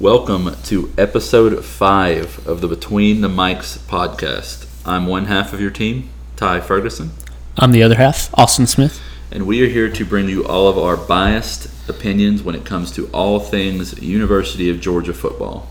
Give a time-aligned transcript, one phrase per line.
[0.00, 4.66] Welcome to episode five of the Between the Mics podcast.
[4.84, 7.12] I'm one half of your team, Ty Ferguson,
[7.56, 9.00] I'm the other half, Austin Smith.
[9.30, 12.92] and we are here to bring you all of our biased opinions when it comes
[12.92, 15.66] to all things University of Georgia football.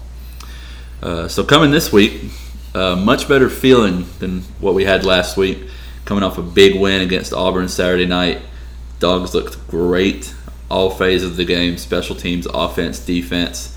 [1.04, 2.32] Uh, so, coming this week,
[2.74, 5.60] uh, much better feeling than what we had last week.
[6.06, 8.42] Coming off a big win against Auburn Saturday night.
[8.98, 10.34] Dogs looked great
[10.70, 13.75] all phases of the game special teams, offense, defense.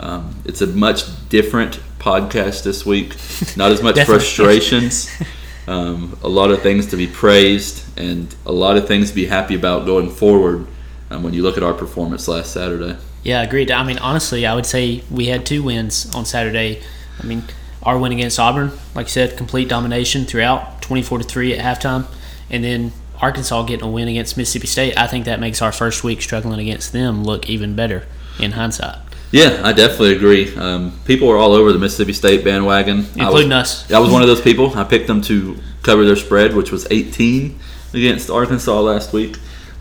[0.00, 3.16] Um, it's a much different podcast this week.
[3.56, 5.10] Not as much frustrations.
[5.68, 9.26] Um, a lot of things to be praised and a lot of things to be
[9.26, 10.66] happy about going forward
[11.10, 12.96] um, when you look at our performance last Saturday.
[13.22, 13.70] Yeah, agreed.
[13.70, 16.82] I mean, honestly, I would say we had two wins on Saturday.
[17.20, 17.42] I mean,
[17.82, 22.06] our win against Auburn, like you said, complete domination throughout, 24 to 3 at halftime.
[22.48, 24.96] And then Arkansas getting a win against Mississippi State.
[24.96, 28.06] I think that makes our first week struggling against them look even better
[28.38, 30.54] in hindsight, Yeah, I definitely agree.
[30.56, 33.92] Um, people were all over the Mississippi State bandwagon, I including was, us.
[33.92, 34.76] I was one of those people.
[34.76, 37.58] I picked them to cover their spread, which was 18
[37.92, 39.36] against Arkansas last week.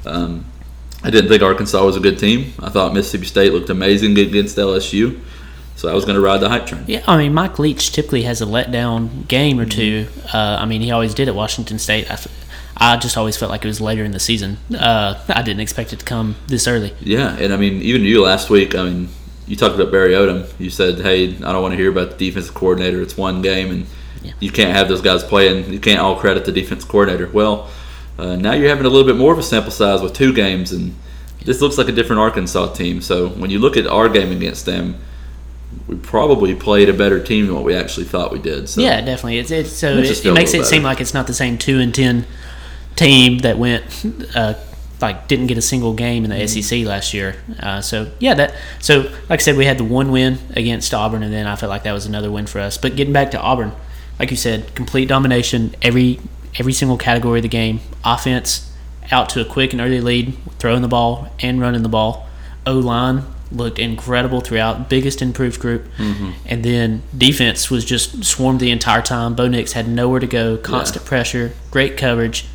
[0.06, 0.46] Um,
[1.04, 2.54] I didn't think Arkansas was a good team.
[2.60, 5.20] I thought Mississippi State looked amazing against LSU,
[5.76, 6.84] so I was going to ride the hype train.
[6.88, 10.08] Yeah, I mean, Mike Leach typically has a letdown game or two.
[10.34, 12.10] Uh, I mean, he always did at Washington State.
[12.76, 14.58] I just always felt like it was later in the season.
[14.74, 16.94] Uh, I didn't expect it to come this early.
[17.00, 18.76] Yeah, and I mean, even you last week.
[18.76, 19.10] I mean,
[19.48, 20.46] you talked about Barry Odom.
[20.60, 23.02] You said, "Hey, I don't want to hear about the defensive coordinator.
[23.02, 23.86] It's one game, and
[24.24, 24.34] Yeah.
[24.40, 25.72] you can't have those guys playing.
[25.72, 27.70] You can't all credit the defense coordinator." Well,
[28.20, 30.72] uh, now you're having a little bit more of a sample size with two games,
[30.72, 30.96] and
[31.46, 33.02] this looks like a different Arkansas team.
[33.02, 34.96] So when you look at our game against them,
[35.88, 38.68] we probably played a better team than what we actually thought we did.
[38.68, 39.38] So Yeah, definitely.
[39.40, 41.80] It's, it's so it, it makes it little seem like it's not the same two
[41.80, 42.26] and ten
[42.96, 43.84] team that went
[44.36, 44.56] uh,
[45.02, 46.62] like didn't get a single game in the Mm-hmm.
[46.62, 47.36] SEC last year.
[47.60, 51.24] Uh, so yeah, that so like I said, we had the one win against Auburn,
[51.24, 52.78] and then I felt like that was another win for us.
[52.78, 53.72] But getting back to Auburn,
[54.20, 56.20] like you said, complete domination every
[56.60, 57.80] every single category of the game.
[58.04, 58.72] Offense
[59.12, 62.28] out to a quick and early lead, throwing the ball and running the ball.
[62.66, 65.86] O line looked incredible throughout, biggest improved group.
[66.46, 69.36] And then defense was just swarmed the entire time.
[69.36, 72.46] Bo Nix had nowhere to go, constant pressure, great coverage.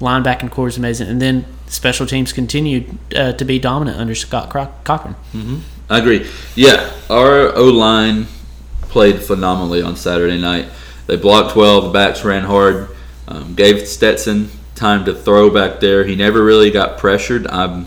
[0.00, 1.08] Linebacking core is amazing.
[1.08, 5.14] And then special teams continued uh, to be dominant under Scott Cro- Cochran.
[5.88, 6.26] I agree.
[6.54, 8.26] Yeah, our O line
[8.82, 10.68] played phenomenally on Saturday night.
[11.06, 11.80] They blocked well.
[11.82, 12.88] The backs ran hard.
[13.28, 16.04] Um, gave Stetson time to throw back there.
[16.04, 17.46] He never really got pressured.
[17.46, 17.86] I'm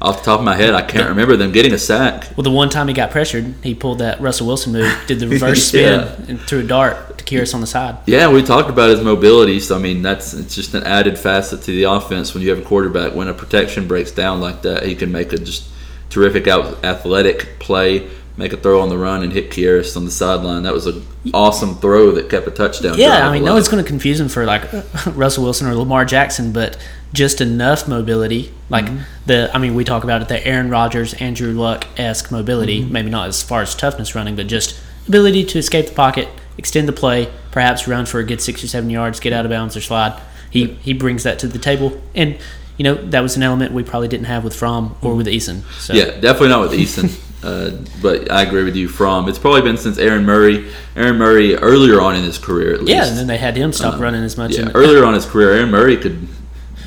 [0.00, 0.74] off the top of my head.
[0.74, 2.28] I can't remember them getting a sack.
[2.36, 5.28] Well, the one time he got pressured, he pulled that Russell Wilson move, did the
[5.36, 6.16] reverse spin, Yeah.
[6.28, 7.96] and threw a dart to Kearis on the side.
[8.06, 9.60] Yeah, we talked about his mobility.
[9.60, 12.58] So I mean, that's it's just an added facet to the offense when you have
[12.58, 13.14] a quarterback.
[13.14, 15.68] When a protection breaks down like that, he can make a just
[16.10, 20.10] terrific out athletic play, make a throw on the run, and hit Kearis on the
[20.10, 20.64] sideline.
[20.64, 22.98] That was an awesome throw that kept a touchdown.
[22.98, 24.62] Yeah, I mean, no one's going to confuse him for like
[25.06, 26.76] Russell Wilson or Lamar Jackson, but
[27.14, 28.52] just enough mobility.
[28.68, 29.02] Like Mm-hmm.
[29.26, 32.82] the, I mean, we talk about it the Aaron Rodgers, Andrew Luck esque mobility.
[32.82, 32.92] Mm-hmm.
[32.92, 36.88] Maybe not as far as toughness running, but just ability to escape the pocket, extend
[36.88, 39.76] the play, perhaps run for a good six or seven yards, get out of bounds
[39.76, 40.20] or slide.
[40.50, 42.36] He he brings that to the table, and
[42.76, 45.62] you know that was an element we probably didn't have with Fromm or with Eason.
[45.80, 47.10] So Yeah, definitely not with Eason.
[47.44, 47.70] uh,
[48.00, 48.88] but I agree with you.
[48.88, 50.72] From it's probably been since Aaron Murray.
[50.96, 52.90] Aaron Murray earlier on in his career, at least.
[52.90, 54.56] yeah, and then they had him stop running as much.
[54.56, 56.26] Yeah, earlier on in his career, Aaron Murray could.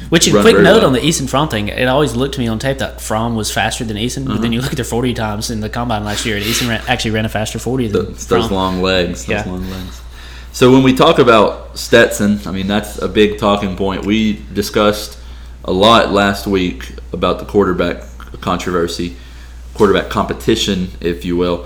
[0.10, 0.86] Which, a quick note well.
[0.88, 3.52] on the Eason Fromm thing, it always looked to me on tape that Fromm was
[3.52, 4.42] faster than Eason, but Uh-huh.
[4.42, 6.82] then you look at their 40 times in the combine last year, and Eason ran,
[6.88, 9.26] actually ran a faster 40 than It's those long legs.
[9.26, 9.44] Those Yeah.
[9.46, 10.02] long legs.
[10.54, 14.06] So when we talk about Stetson, I mean that's a big talking point.
[14.06, 15.18] We discussed
[15.66, 18.04] a lot last week about the quarterback
[18.42, 19.16] controversy,
[19.74, 21.66] quarterback competition, if you will.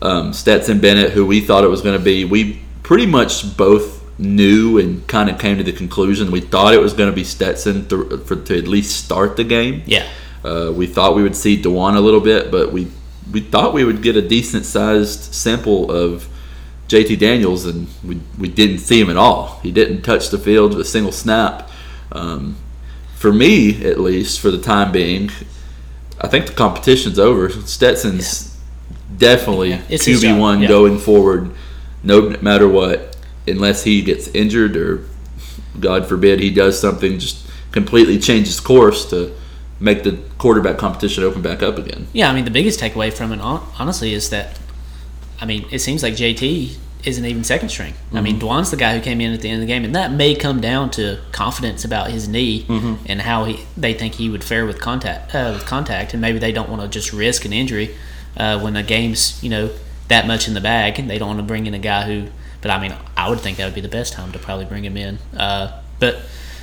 [0.00, 3.95] Um, Stetson Bennett, who we thought it was going to be, we pretty much both
[4.18, 7.24] knew and kind of came to the conclusion we thought it was going to be
[7.24, 9.82] Stetson th- for to at least start the game.
[9.86, 10.08] Yeah.
[10.44, 12.88] Uh, we thought we would see D'Wan a little bit, but we
[13.32, 16.28] we thought we would get a decent sized sample of
[16.88, 19.58] JT Daniels, and we, we didn't see him at all.
[19.62, 21.68] He didn't touch the field with a single snap.
[22.12, 22.56] Um,
[23.16, 25.30] for me, at least, for the time being,
[26.20, 27.50] I think the competition's over.
[27.50, 28.56] Stetson's
[29.16, 30.68] definitely Yeah, it's his QB one yeah.
[30.68, 31.50] going forward,
[32.04, 33.15] no matter what,
[33.46, 35.04] unless he gets injured or,
[35.78, 39.34] God forbid, he does something just completely changes course to
[39.78, 42.06] make the quarterback competition open back up again.
[42.12, 44.58] Yeah, I mean, the biggest takeaway from it, honestly, is that,
[45.40, 47.94] I mean, it seems like JT isn't even second string.
[48.12, 49.94] I mean, D'Wan's the guy who came in at the end of the game, and
[49.94, 52.64] that may come down to confidence about his knee
[53.06, 56.38] and how he they think he would fare with contact, uh, with contact, and maybe
[56.40, 57.94] they don't want to just risk an injury.
[58.36, 59.70] uh, when a game's you know
[60.08, 62.28] that much in the bag, and they don't want to bring in a guy who.
[62.66, 64.84] But I mean, I would think that would be the best time to probably bring
[64.84, 65.20] him in.
[65.36, 66.16] Uh, but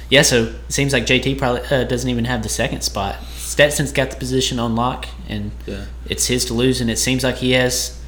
[0.10, 3.24] yeah, so it seems like JT probably uh, doesn't even have the second spot.
[3.38, 5.86] Stetson's got the position on lock, and Yeah.
[6.10, 6.82] it's his to lose.
[6.82, 8.02] And it seems like he has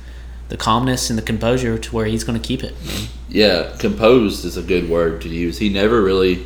[0.49, 2.73] the calmness and the composure to where he's going to keep it.
[3.29, 5.59] Yeah, composed is a good word to use.
[5.59, 6.45] He never really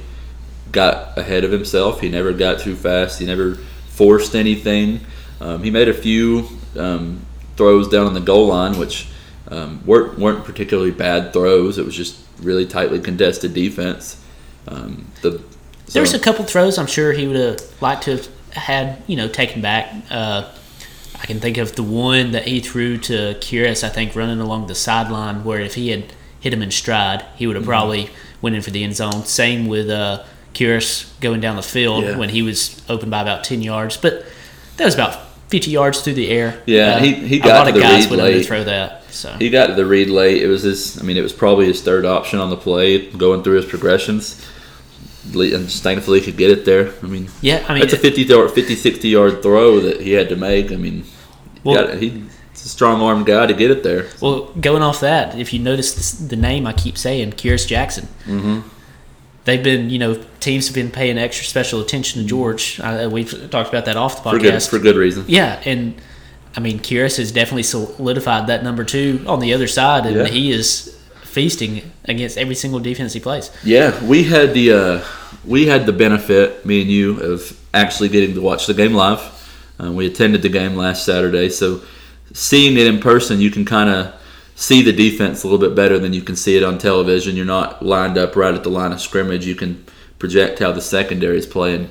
[0.71, 1.99] got ahead of himself.
[1.99, 3.19] He never got too fast.
[3.19, 3.55] He never
[3.87, 4.99] forced anything.
[5.41, 6.47] Um, he made a few
[6.77, 7.25] um,
[7.57, 9.07] throws down on the goal line, which
[9.51, 11.77] um, weren't weren't particularly bad throws.
[11.77, 14.21] It was just really tightly contested defense.
[14.67, 15.41] Um, the
[15.87, 19.15] There was a couple throws I'm sure he would have liked to have had, you
[19.15, 19.91] know, taken back.
[20.09, 20.49] Uh,
[21.21, 24.67] I can think of the one that he threw to Kearis, I think, running along
[24.67, 27.69] the sideline, where if he had hit him in stride, he would have Mm-hmm.
[27.71, 28.09] probably
[28.41, 29.25] went in for the end zone.
[29.25, 30.23] Same with uh,
[30.53, 32.17] Kearis going down the field Yeah.
[32.17, 33.97] when he was open by about 10 yards.
[33.97, 34.23] But
[34.77, 35.19] that was about
[35.49, 36.61] 50 yards through the air.
[36.65, 38.45] Yeah, Uh, he- he a got lot to of the guys would late.
[38.45, 38.98] underthrow that.
[39.11, 40.41] So He got to the read late.
[40.41, 41.00] It was his.
[41.00, 44.45] I mean, it was probably his third option on the play, going through his progressions.
[45.33, 46.94] And thankfully, he could get it there.
[47.03, 50.13] I mean, yeah, I mean, That's a 50, yard, 50 60 yard throw that he
[50.13, 50.71] had to make.
[50.71, 51.03] I mean,
[51.63, 52.09] Well- got, he,
[52.51, 54.07] he's a strong arm guy to get it there.
[54.21, 58.07] Well, going off that, if you notice this, the name I keep saying, Kearis Jackson,
[58.25, 58.61] mm-hmm.
[59.44, 62.79] they've been, you know, teams have been paying extra special attention to George.
[62.79, 64.69] Uh, we've talked about that off the For good, podcast.
[64.69, 65.25] for good reason.
[65.27, 66.01] yeah, and
[66.55, 70.25] I mean, Kearis has definitely solidified that number two on the other side, and Yeah.
[70.27, 73.51] he is feasting against every single defense he plays.
[73.63, 75.01] Yeah, we had the uh,
[75.45, 79.21] we had the benefit, me and you, of actually getting to watch the game live.
[79.81, 81.81] Uh, we attended the game last Saturday, so
[82.33, 84.13] seeing it in person, you can kind of
[84.55, 87.35] see the defense a little bit better than you can see it on television.
[87.35, 89.45] You're not lined up right at the line of scrimmage.
[89.45, 89.85] You can
[90.17, 91.87] project how the secondary is playing,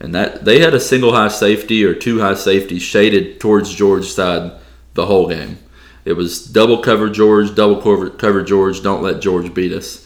[0.00, 4.14] and that they had a single high safety or two high safeties shaded towards George's
[4.14, 4.52] side
[4.94, 5.58] the whole game.
[6.04, 8.82] It was double cover George, double cover, cover George.
[8.82, 10.04] Don't let George beat us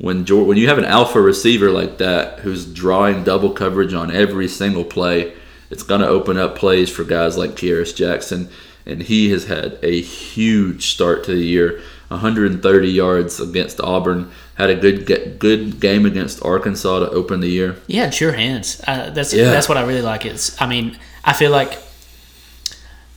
[0.00, 4.10] when George, when you have an alpha receiver like that who's drawing double coverage on
[4.10, 5.34] every single play,
[5.68, 8.48] it's going to open up plays for guys like Kearis Jackson,
[8.86, 11.82] and he has had a huge start to the year.
[12.10, 14.30] 130 yards against Auburn.
[14.56, 17.76] Had a good ge- good game against Arkansas to open the year.
[17.86, 18.80] Yeah, it's sure hands.
[18.86, 19.50] Uh, that's Yeah.
[19.50, 20.26] that's what I really like.
[20.26, 21.78] It's I mean I feel like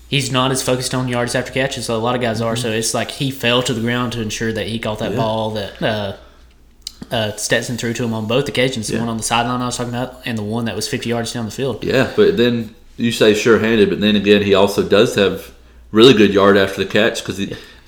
[0.08, 1.86] he's not as focused on yards after catches.
[1.86, 2.56] So a lot of guys are.
[2.56, 5.18] So it's like he fell to the ground to ensure that he caught that Yeah.
[5.18, 6.14] ball that uh,
[7.12, 8.88] uh, Stetson threw to him on both occasions.
[8.88, 9.00] The Yeah.
[9.02, 11.34] one on the sideline I was talking about, and the one that was 50 yards
[11.34, 11.84] down the field.
[11.84, 15.52] Yeah, but then you say sure-handed, but then again, he also does have
[15.92, 17.40] really good yard after the catch because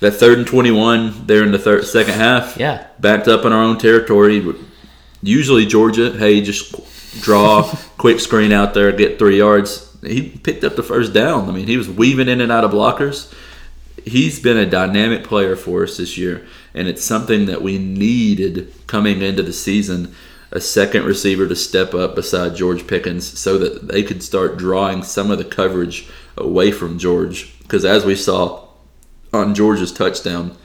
[0.06, 2.58] that third and twenty-one there in the third second half.
[2.58, 2.88] Yeah.
[3.00, 4.56] backed up in our own territory.
[5.24, 6.76] Usually Georgia, hey, just
[7.22, 7.64] draw,
[7.98, 9.92] quick screen out there, get three yards.
[10.04, 11.50] He picked up the first down.
[11.50, 13.34] I mean, he was weaving in and out of blockers.
[14.04, 18.72] He's been a dynamic player for us this year, and it's something that we needed
[18.86, 20.14] coming into the season.
[20.52, 25.02] A second receiver to step up beside George Pickens so that they could start drawing
[25.02, 26.08] some of the coverage
[26.38, 27.58] away from George.
[27.64, 28.65] Because as we saw
[29.36, 30.58] on George's touchdown,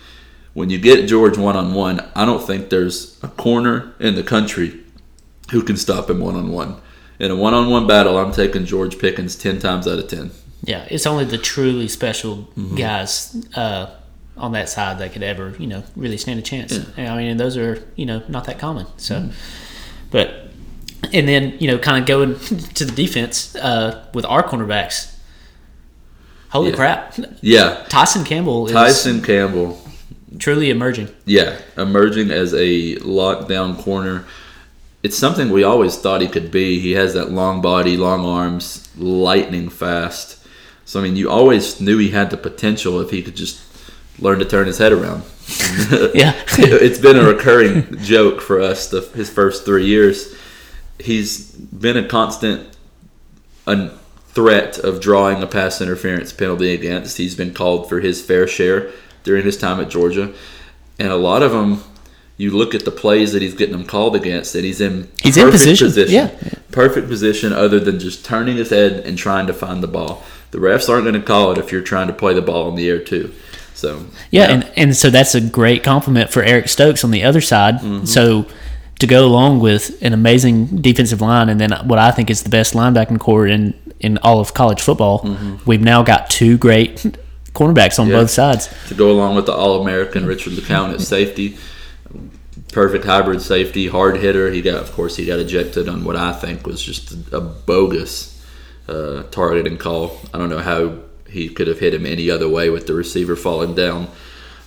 [0.55, 4.22] when you get George one on one, I don't think there's a corner in the
[4.22, 4.81] country
[5.50, 6.81] who can stop him one on one.
[7.19, 10.31] In a one on one battle, I'm taking George Pickens 10 times out of 10.
[10.64, 12.76] Yeah, it's only the truly special Mm-hmm.
[12.76, 13.90] guys uh,
[14.37, 16.72] on that side that could ever, you know, really stand a chance.
[16.72, 18.86] And, I mean, and those are, you know, not that common.
[18.96, 19.31] So, Mm-hmm.
[20.10, 20.48] but,
[21.12, 22.39] and then, you know, kind of going
[22.74, 25.15] to the defense uh, with our cornerbacks.
[26.51, 26.77] Holy Yeah.
[26.77, 27.15] crap.
[27.41, 29.81] Yeah, Tyson Campbell is Tyson Campbell,
[30.39, 31.09] truly emerging.
[31.25, 34.25] yeah, emerging as a lockdown corner.
[35.03, 36.79] It's something we always thought he could be.
[36.79, 40.37] He has that long body, long arms, lightning fast.
[40.85, 43.61] So, I mean, you always knew he had the potential if he could just
[44.19, 45.23] learn to turn his head around.
[46.15, 46.35] Yeah.
[46.59, 50.35] it's been a recurring joke for us the, his first three years.
[50.99, 52.69] He's been a constant
[53.67, 53.91] a
[54.32, 57.17] threat of drawing a pass interference penalty against.
[57.17, 58.91] He's been called for his fair share
[59.25, 60.32] during his time at Georgia,
[60.99, 61.82] and a lot of them.
[62.37, 65.37] You look at the plays that he's getting them called against, and he's in He's
[65.37, 66.31] in perfect position, yeah.
[66.72, 70.25] perfect position, other than just turning his head and trying to find the ball.
[70.51, 72.77] The refs aren't going to call it if you're trying to play the ball in
[72.77, 73.34] the air too.
[73.75, 77.41] So Yeah, and, and so that's a great compliment for Eric Stokes on the other
[77.41, 77.77] side.
[77.77, 78.05] Mm-hmm.
[78.06, 78.46] So
[78.99, 82.51] to go along with an amazing defensive line and then what I think is the
[82.51, 85.27] best linebacking core in, in all of college football,
[85.67, 86.97] we've now got two great
[87.55, 88.11] cornerbacks on Mm-hmm.
[88.13, 88.21] Yeah.
[88.21, 88.69] both sides.
[88.89, 91.57] to go along with the All American Richard LeCounte at safety.
[92.73, 94.51] Perfect hybrid safety, hard hitter.
[94.51, 98.41] He got, of course, he got ejected on what I think was just a, bogus
[98.89, 100.21] uh, targeting call.
[100.33, 100.95] I don't know how
[101.29, 104.07] he could have hit him any other way with the receiver falling down.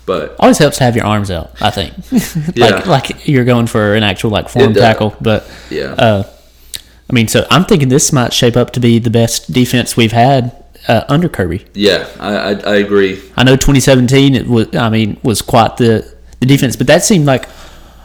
[0.05, 1.51] But Always helps to have your arms out.
[1.61, 1.93] I think,
[2.57, 2.65] Yeah.
[2.65, 5.15] like like you're going for an actual like form tackle.
[5.21, 6.23] But yeah, uh,
[7.13, 10.11] I mean, so I'm thinking this might shape up to be the best defense we've
[10.13, 10.51] had
[10.87, 11.63] uh, under Kirby.
[11.75, 13.21] yeah, I, I I agree.
[13.37, 17.27] I know 2017 it was I mean was quite the the defense, but that seemed
[17.27, 17.47] like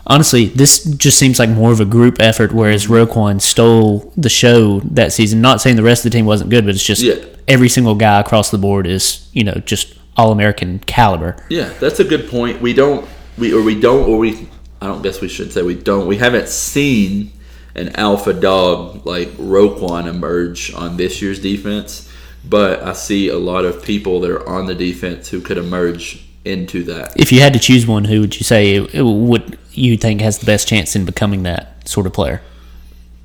[0.07, 2.53] honestly this just seems like more of a group effort.
[2.53, 5.41] Whereas Roquan stole the show that season.
[5.41, 7.15] Not saying the rest of the team wasn't good, but it's just Yeah.
[7.49, 11.35] every single guy across the board is you know just all American caliber.
[11.49, 12.61] Yeah, that's a good point.
[12.61, 14.49] We don't we or we don't or we
[14.83, 16.07] I don't guess we should say we don't.
[16.07, 17.33] We haven't seen
[17.79, 22.11] an alpha dog like Roquan emerge on this year's defense,
[22.45, 26.25] but I see a lot of people that are on the defense who could emerge
[26.45, 27.13] into that.
[27.17, 30.21] If you had to choose one, who would you say it, it would you think
[30.21, 32.43] has the best chance in becoming that sort of player?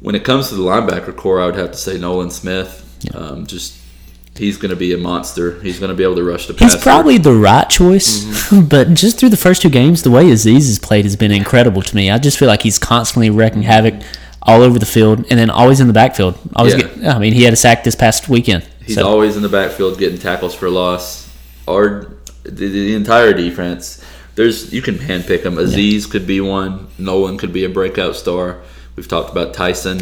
[0.01, 2.81] When it comes to the linebacker core, I would have to say Nolan Smith.
[3.13, 3.79] Um, just
[4.35, 5.59] he's going to be a monster.
[5.61, 6.73] He's going to be able to rush the pass.
[6.73, 8.65] He's probably the right choice, Mm-hmm.
[8.69, 11.81] but just through the first two games, the way Azeez has played has been incredible
[11.81, 12.09] to me.
[12.11, 13.95] I just feel like he's constantly wrecking havoc
[14.43, 16.37] all over the field, and then always in the backfield.
[16.55, 16.81] Always, Yeah.
[16.81, 18.63] get, I mean, he had a sack this past weekend.
[18.85, 21.29] He's so, always in the backfield getting tackles for loss.
[21.67, 22.07] Our
[22.43, 24.03] the, the entire defense.
[24.35, 25.55] There's you can handpick them.
[25.55, 26.87] Azeez could be one.
[26.97, 28.61] Nolan could be a breakout star.
[28.95, 30.01] We've talked about Tyson.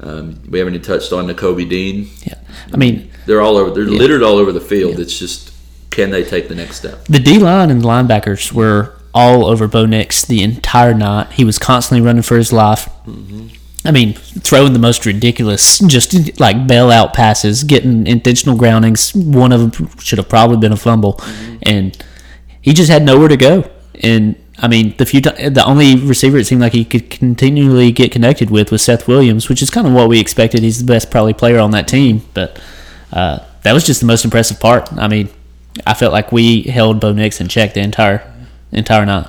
[0.00, 2.08] Um, we haven't even touched on Nakobe Dean.
[2.24, 2.34] yeah.
[2.72, 3.70] I mean, They're all over.
[3.70, 4.98] They're littered all over the field.
[5.00, 5.52] It's just
[5.90, 7.04] can they take the next step?
[7.06, 11.32] the D line and the linebackers were all over Bo Nix the entire night.
[11.32, 12.88] He was constantly running for his life.
[13.84, 19.14] I mean, throwing the most ridiculous, just like bailout passes, getting intentional groundings.
[19.14, 21.20] One of them should have probably been a fumble,
[21.62, 21.96] and
[22.60, 23.68] he just had nowhere to go.
[24.00, 28.12] And I mean, the few the only receiver it seemed like he could continually get
[28.12, 30.62] connected with was Seth Williams, which is kind of what we expected.
[30.62, 32.60] He's the best probably player on that team, but
[33.12, 34.92] uh, that was just the most impressive part.
[34.92, 35.28] I mean,
[35.84, 38.22] I felt like we held Bo Nix in check the entire
[38.70, 39.26] entire night.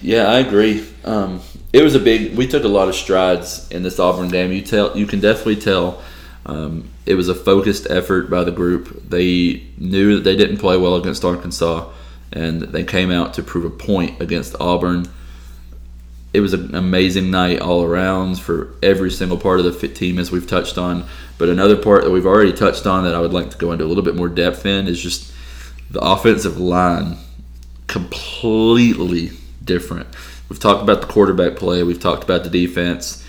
[0.00, 0.86] Yeah, I agree.
[1.04, 1.40] Um,
[1.74, 2.36] it was a big.
[2.36, 4.52] We took a lot of strides in this Auburn game.
[4.52, 4.96] You tell.
[4.96, 6.00] You can definitely tell.
[6.46, 9.10] Um, it was a focused effort by the group.
[9.10, 11.90] They knew that they didn't play well against Arkansas,
[12.32, 15.08] and they came out to prove a point against Auburn.
[16.32, 20.30] It was an amazing night all around for every single part of the team, as
[20.30, 21.04] we've touched on.
[21.38, 23.84] But another part that we've already touched on that I would like to go into
[23.84, 25.32] a little bit more depth in is just
[25.90, 27.16] the offensive line
[27.88, 29.32] completely
[29.64, 30.06] different.
[30.48, 31.82] We've talked about the quarterback play.
[31.82, 33.24] We've talked about the defense.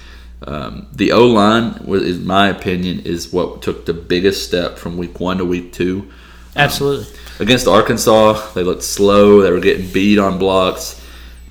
[0.45, 5.19] Um, the O line, in my opinion, is what took the biggest step from week
[5.19, 6.11] one to week two.
[6.55, 7.07] Absolutely.
[7.39, 9.41] Against Arkansas, they looked slow.
[9.41, 11.01] They were getting beat on blocks.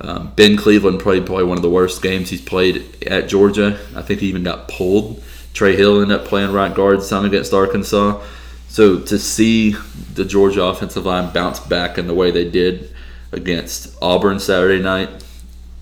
[0.01, 3.79] Um, ben Cleveland played probably one of the worst games he's played at Georgia.
[3.95, 5.23] I think he even got pulled.
[5.55, 8.21] Trey Hill ended up playing right guard some against Arkansas.
[8.69, 9.77] So to see
[10.15, 12.93] the Georgia offensive line bounce back in the way they did
[13.31, 15.25] against Auburn Saturday night,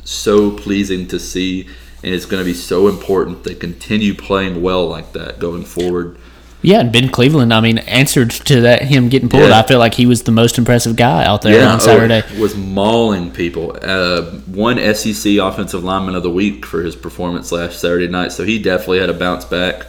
[0.05, 1.69] so pleasing to see.
[2.05, 6.19] And it's going to be so important they continue playing well like that going forward.
[6.63, 9.49] Yeah, and Ben Cleveland, I mean, answered to that him getting pulled.
[9.49, 9.59] Yeah.
[9.59, 12.23] I feel like he was the most impressive guy out there on oh, Saturday.
[12.41, 13.77] was mauling people.
[13.83, 18.45] Uh, won SEC Offensive Lineman of the Week for his performance last Saturday night, so
[18.45, 19.89] he definitely had a bounce back.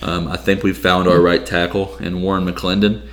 [0.00, 3.06] Um, I think we found our right tackle in Warren McClendon.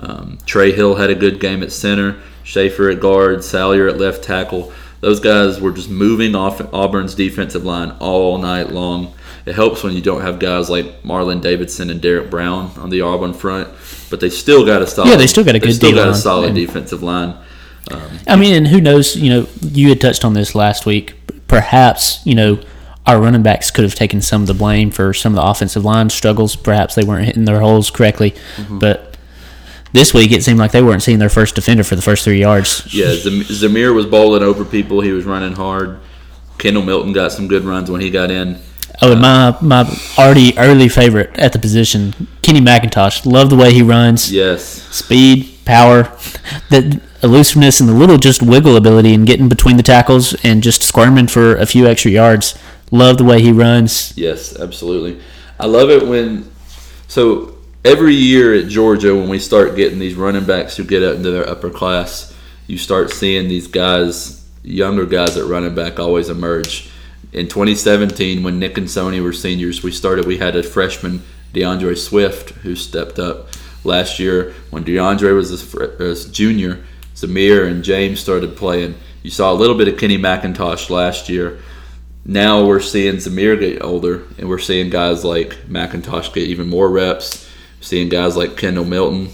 [0.00, 2.20] Um, Trey Hill had a good game at center.
[2.42, 3.44] Shaffer at guard.
[3.44, 4.72] Salyer at left tackle.
[5.00, 9.14] Those guys were just moving off Auburn's defensive line all night long.
[9.46, 13.00] It helps when you don't have guys like Marlon Davidson and Derrick Brown on the
[13.02, 13.68] Auburn front,
[14.10, 15.10] but they still got a solid.
[15.10, 15.68] Yeah, they still got a good.
[15.68, 17.34] they still got a solid And- defensive line.
[18.26, 19.16] I mean, and who knows?
[19.16, 21.14] You know, you had touched on this last week.
[21.46, 22.60] Perhaps you know
[23.06, 25.84] our running backs could have taken some of the blame for some of the offensive
[25.86, 26.54] line struggles.
[26.54, 28.78] Perhaps they weren't hitting their holes correctly, Mm-hmm.
[28.80, 29.07] but
[29.92, 32.40] this week it seemed like they weren't seeing their first defender for the first three
[32.40, 32.92] yards.
[32.92, 35.00] Yeah, Zam- Zamir was bowling over people.
[35.00, 36.00] He was running hard.
[36.58, 38.58] Kendall Milton got some good runs when he got in.
[39.00, 43.24] Oh, and my my already early favorite at the position, Kenny McIntosh.
[43.24, 44.32] Love the way he runs.
[44.32, 44.64] Yes,
[44.94, 46.02] speed, power,
[46.70, 50.82] that elusiveness, and the little just wiggle ability and getting between the tackles and just
[50.82, 52.58] squirming for a few extra yards.
[52.90, 54.16] Love the way he runs.
[54.16, 55.20] yes, absolutely.
[55.60, 56.50] I love it when.
[57.06, 57.57] So
[57.88, 61.30] every year at Georgia, when we start getting these running backs who get up into
[61.30, 66.90] their upper class, you start seeing these guys, younger guys at running back, always emerge.
[67.32, 70.26] In 2017, when Nick and Sony were seniors, we started.
[70.26, 71.22] We had a freshman,
[71.54, 73.48] D'Andre Swift, who stepped up
[73.84, 74.52] last year.
[74.68, 78.96] When D'Andre was a, junior, Zamir and James started playing.
[79.22, 81.58] You saw a little bit of Kenny McIntosh last year.
[82.26, 86.90] Now we're seeing Zamir get older, and we're seeing guys like McIntosh get even more
[86.90, 87.47] reps.
[87.80, 89.30] Seeing guys like Kendall Milton.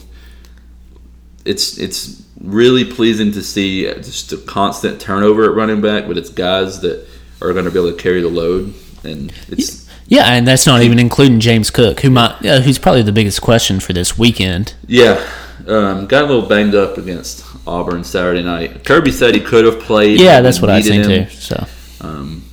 [1.45, 6.31] it's it's really pleasing to see just a constant turnover at running back, but it's
[6.31, 7.07] guys that
[7.41, 10.83] are going to be able to carry the load, and it's Yeah, and that's not
[10.83, 14.75] even including James Cook, who might, uh, who's probably the biggest question for this weekend.
[14.87, 15.25] yeah.
[15.67, 18.85] Um, got a little banged up against Auburn Saturday night.
[18.85, 20.21] Kirby said he could have played.
[20.21, 21.27] Yeah, that's what I think him.
[21.27, 21.31] too.
[21.31, 21.67] So
[22.03, 22.45] Um,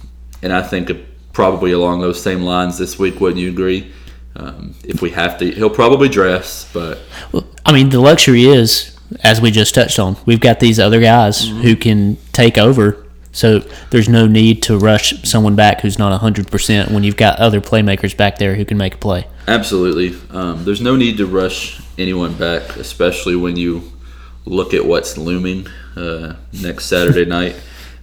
[0.42, 0.92] and I think
[1.34, 3.20] probably along those same lines this week.
[3.20, 3.92] Wouldn't you agree?
[4.36, 7.00] Um, if we have to, he'll probably dress, but
[7.32, 11.02] Well, I mean, the luxury is, as we just touched on, we've got these other
[11.02, 13.06] guys who can take over.
[13.34, 13.60] So
[13.90, 18.16] there's no need to rush someone back who's not 100% when you've got other playmakers
[18.16, 19.28] back there who can make a play.
[19.48, 20.18] Absolutely.
[20.32, 23.92] Um, there's no need to rush anyone back, especially when you
[24.46, 27.56] look at what's looming uh, next Saturday night.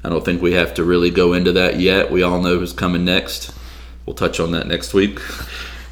[0.04, 2.10] I don't think we have to really go into that yet.
[2.10, 3.52] We all know who's coming next.
[4.06, 5.20] We'll touch on that next week.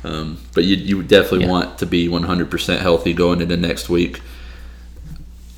[0.06, 1.50] Um, but you, you definitely Yeah.
[1.50, 4.20] want to be 100% healthy going into next week.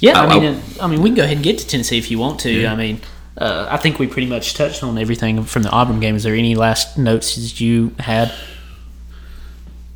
[0.00, 1.98] Yeah, I- I mean, I- I mean, we can go ahead and get to Tennessee
[1.98, 2.64] if you want to.
[2.66, 3.00] I mean,
[3.36, 6.16] uh, I think we pretty much touched on everything from the Auburn game.
[6.16, 8.32] Is there any last notes that you had?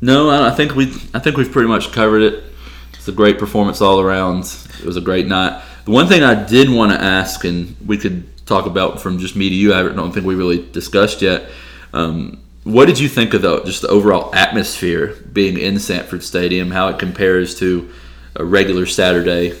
[0.01, 2.43] No, I I think we I think we've pretty much covered it.
[2.93, 4.45] It's a great performance all around.
[4.79, 5.61] It was a great night.
[5.85, 9.35] The one thing I did want to ask, and we could talk about from just
[9.35, 11.49] me to you, I don't think we really discussed yet.
[11.93, 16.71] Um, what did you think of the just the overall atmosphere being in Sanford Stadium?
[16.71, 17.89] How it compares to
[18.35, 19.57] a regular Saturday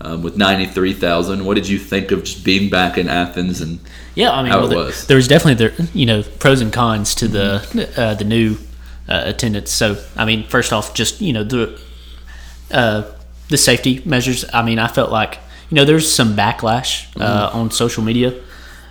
[0.00, 1.44] um, with ninety three thousand?
[1.44, 3.80] What did you think of just being back in Athens and
[4.14, 5.06] Yeah, I mean, well, there, was.
[5.06, 8.56] there was definitely the you know pros and cons to the uh, the new
[9.08, 9.70] uh, attendance.
[9.70, 11.78] So I mean, first off, just you know the
[12.70, 13.02] uh,
[13.48, 14.44] the safety measures.
[14.52, 15.38] I mean, I felt like
[15.68, 18.34] you know there's some backlash uh, on social media,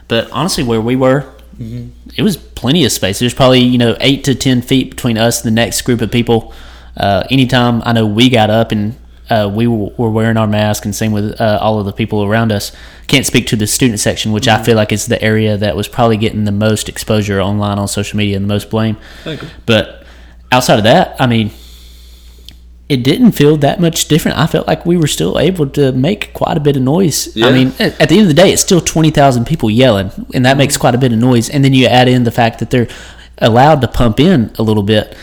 [0.07, 1.25] but honestly, where we were,
[1.59, 3.19] it was plenty of space.
[3.19, 6.11] There's probably you know eight to ten feet between us and the next group of
[6.11, 6.53] people.
[6.95, 8.95] Uh, anytime I know we got up and
[9.29, 12.23] uh, we were were wearing our mask, and same with uh, all of the people
[12.23, 12.71] around us.
[13.07, 15.87] Can't speak to the student section, which I feel like is the area that was
[15.87, 18.97] probably getting the most exposure online on social media and the most blame.
[19.65, 20.05] But
[20.51, 21.51] outside of that, I mean,
[22.89, 24.37] it didn't feel that much different.
[24.37, 27.35] I felt like we were still able to make quite a bit of noise.
[27.35, 27.47] Yeah.
[27.47, 30.55] I mean, at the end of the day, it's still 20,000 people yelling, and that
[30.57, 31.49] makes quite a bit of noise.
[31.49, 32.87] And then you add in the fact that they're
[33.39, 35.17] allowed to pump in a little bit.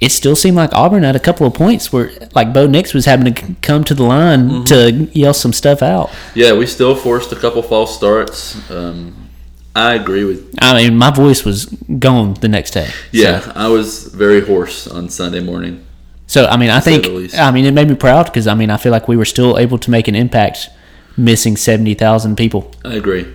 [0.00, 3.04] It still seemed like Auburn had a couple of points where, like, Bo Nix was
[3.04, 6.10] having to come to the line to yell some stuff out.
[6.36, 8.70] yeah, we still forced a couple false starts.
[8.70, 9.28] Um,
[9.74, 11.66] I agree with I mean, my voice was
[11.98, 12.90] gone the next day.
[13.10, 15.84] Yeah, I was very hoarse on Sunday morning.
[16.28, 17.34] So I mean, I think.
[17.34, 19.58] I mean it made me proud because I mean I feel like we were still
[19.58, 20.70] able to make an impact,
[21.16, 22.70] missing seventy thousand people.
[22.84, 23.26] I agree.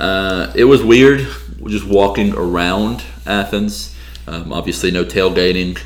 [0.00, 1.26] Uh, it was weird
[1.66, 3.94] just walking around Athens.
[4.26, 5.78] Um, obviously, no tailgating.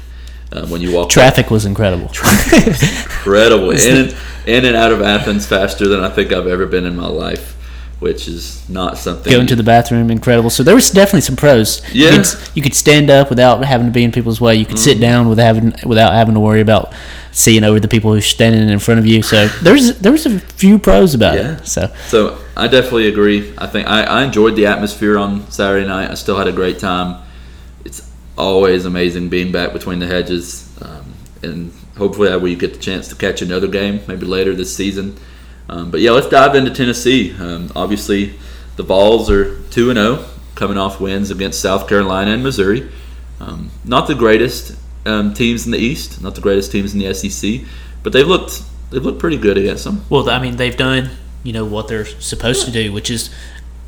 [0.52, 2.06] Uh, when you walk Traffic was incredible.
[2.52, 4.14] incredible in
[4.46, 7.51] in and out of Athens faster than I think I've ever been in my life,
[8.02, 9.32] which is not something.
[9.32, 10.50] Going to the bathroom, incredible.
[10.50, 11.80] So there was definitely some pros.
[11.94, 12.10] Yeah.
[12.10, 14.56] you could, you could stand up without having to be in people's way.
[14.56, 14.84] You could Mm.
[14.84, 16.92] sit down without having without having to worry about
[17.30, 19.22] seeing over the people who's standing in front of you.
[19.22, 21.56] So there's there was a few pros about Yeah.
[21.58, 21.66] it.
[21.66, 23.54] So So I definitely agree.
[23.56, 26.10] I think I, I enjoyed the atmosphere on Saturday night.
[26.10, 27.22] I still had a great time.
[27.84, 28.02] It's
[28.36, 31.04] always amazing being back between the hedges, um,
[31.42, 35.16] and hopefully we get the chance to catch another game maybe later this season.
[35.68, 37.34] Um, but yeah, let's dive into Tennessee.
[37.38, 38.34] Um, obviously,
[38.76, 42.88] the Vols are two and zero, coming off wins against South Carolina and Missouri.
[43.40, 47.12] Um, not the greatest um, teams in the East, not the greatest teams in the
[47.14, 47.60] SEC,
[48.02, 50.04] but they've looked they've looked pretty good against them.
[50.08, 51.10] Well, I mean, they've done
[51.42, 53.30] you know what they're supposed to do, which is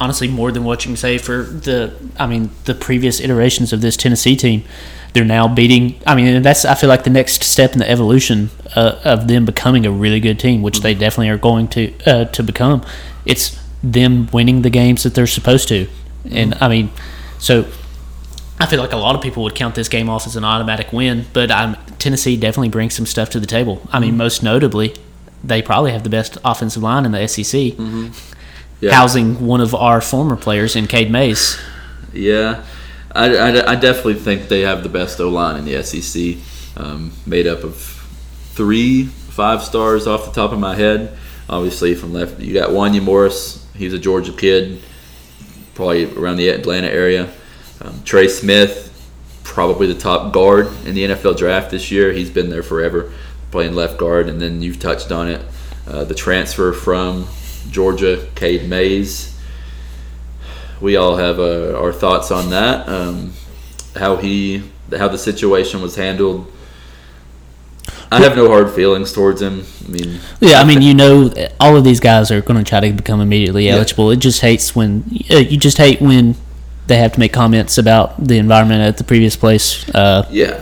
[0.00, 1.94] honestly more than what you can say for the.
[2.18, 4.64] I mean, the previous iterations of this Tennessee team.
[5.12, 6.00] They're now beating.
[6.06, 9.44] I mean, that's I feel like the next step in the evolution uh, of them
[9.44, 12.84] becoming a really good team, which they definitely are going to uh, to become.
[13.24, 15.86] It's them winning the games that they're supposed to,
[16.28, 16.90] and I mean,
[17.38, 17.64] so
[18.58, 20.92] I feel like a lot of people would count this game off as an automatic
[20.92, 23.82] win, but um, Tennessee definitely brings some stuff to the table.
[23.92, 24.94] I mean, most notably,
[25.42, 27.76] they probably have the best offensive line in the SEC,
[28.84, 28.94] Yeah.
[28.94, 31.58] housing one of our former players in Cade Mays.
[32.12, 32.64] Yeah,
[33.12, 36.36] I, I, I definitely think they have the best O line in the SEC,
[36.76, 37.76] um, made up of
[38.52, 41.16] three five stars off the top of my head.
[41.48, 43.66] Obviously, from left, you got Wanya Morris.
[43.74, 44.80] He's a Georgia kid,
[45.74, 47.28] probably around the Atlanta area.
[47.80, 48.92] Um, Trey Smith,
[49.42, 52.12] probably the top guard in the NFL draft this year.
[52.12, 53.12] He's been there forever,
[53.50, 54.28] playing left guard.
[54.28, 55.44] And then you've touched on it,
[55.88, 57.26] uh, the transfer from
[57.70, 59.34] Georgia, Cade Mays
[60.84, 62.88] we all have uh, our thoughts on that.
[62.88, 63.32] Um,
[63.96, 64.62] how he,
[64.96, 66.50] how the situation was handled.
[68.12, 69.64] I have no hard feelings towards him.
[69.84, 72.80] I mean, Yeah, I mean, you know, all of these guys are going to try
[72.80, 74.10] to become immediately eligible.
[74.10, 76.36] It just hates when uh, you just hate when
[76.86, 79.88] they have to make comments about the environment at the previous place.
[79.88, 80.60] Uh, yeah,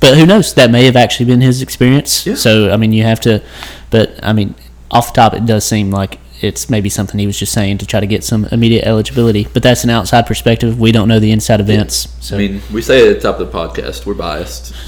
[0.00, 0.54] but who knows?
[0.54, 2.24] That may have actually been his experience.
[2.24, 2.34] Yeah.
[2.36, 3.42] So I mean, you have to.
[3.90, 4.54] But I mean,
[4.90, 7.86] off the top, it does seem like it's maybe something he was just saying to
[7.86, 9.48] try to get some immediate eligibility.
[9.52, 10.78] But that's an outside perspective.
[10.78, 12.08] We don't know the inside events.
[12.20, 14.74] So I mean, we say at the top of the podcast, we're biased.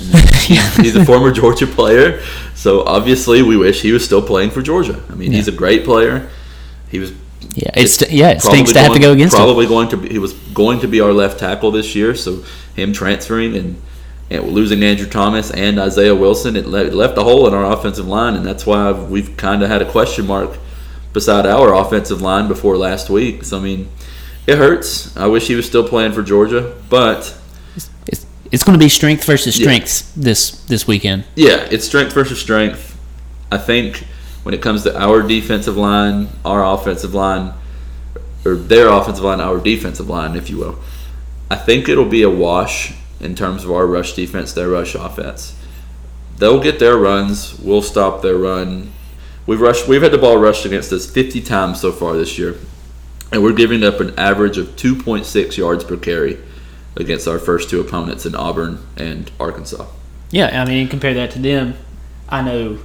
[0.48, 2.22] He's, he's a former Georgia player,
[2.54, 5.02] so obviously we wish he was still playing for Georgia.
[5.10, 6.30] I mean, he's a great player.
[6.88, 7.12] He was
[7.54, 9.40] yeah, it's yeah, it stinks to have to go against him.
[9.40, 12.44] Probably going to be, he was going to be our left tackle this year, so
[12.74, 13.82] him transferring and,
[14.30, 18.36] and losing Andrew Thomas and Isaiah Wilson, it left a hole in our offensive line,
[18.36, 20.58] and that's why we've kind of had a question mark
[21.12, 23.44] beside our offensive line before last week.
[23.44, 23.88] So I mean,
[24.46, 25.16] it hurts.
[25.16, 27.36] I wish he was still playing for Georgia, but
[28.06, 29.64] It's, it's going to be strength versus Yeah.
[29.64, 31.24] strength this this weekend.
[31.34, 32.96] yeah, it's strength versus strength.
[33.50, 34.04] I think
[34.42, 37.52] when it comes to our defensive line, our offensive line,
[38.44, 40.78] or their offensive line, our defensive line, if you will,
[41.50, 45.54] I think it'll be a wash in terms of our rush defense, their rush offense.
[46.38, 47.58] They'll get their runs.
[47.58, 48.92] We'll stop their run.
[49.48, 49.88] We've rushed.
[49.88, 52.56] We've had the ball rushed against us 50 times so far this year,
[53.32, 56.38] and we're giving up an average of 2.6 yards per carry
[56.96, 59.86] against our first two opponents in Auburn and Arkansas.
[60.30, 61.76] Yeah, I mean, compare that to them.
[62.28, 62.78] I know,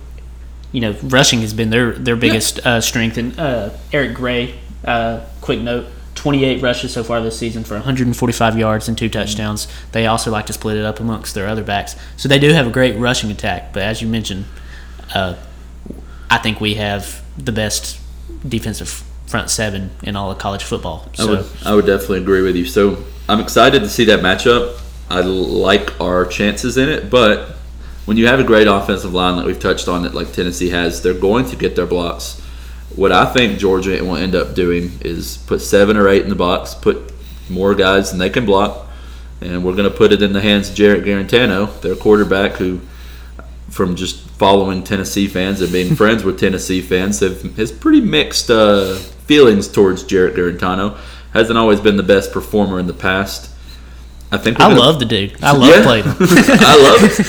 [0.71, 3.17] you know, rushing has been their their biggest uh, strength.
[3.17, 7.73] And uh, Eric Gray, uh, quick note: twenty eight rushes so far this season for
[7.73, 9.67] one hundred and forty five yards and two touchdowns.
[9.91, 12.65] They also like to split it up amongst their other backs, so they do have
[12.65, 13.73] a great rushing attack.
[13.73, 14.45] But as you mentioned,
[15.13, 15.35] uh,
[16.29, 17.99] I think we have the best
[18.47, 21.09] defensive front seven in all of college football.
[21.17, 22.65] I would, I would definitely agree with you.
[22.65, 24.79] So I'm excited to see that matchup.
[25.09, 27.55] I like our chances in it, but
[28.05, 31.01] when you have a great offensive line that we've touched on that like Tennessee has,
[31.01, 32.39] they're going to get their blocks.
[32.95, 36.35] What I think Georgia will end up doing is put seven or eight in the
[36.35, 37.13] box, put
[37.49, 38.87] more guys than they can block,
[39.41, 42.81] and we're going to put it in the hands of Jarrett Guarantano, their quarterback, who,
[43.73, 48.49] from just following Tennessee fans and being friends with Tennessee fans, have has pretty mixed
[48.51, 50.97] uh, feelings towards Jarrett Guarantano.
[51.33, 53.49] Hasn't always been the best performer in the past.
[54.31, 55.43] I think I gonna- love the dude.
[55.43, 55.83] I love Yeah.
[55.83, 56.15] playing him.
[56.19, 57.19] I love it.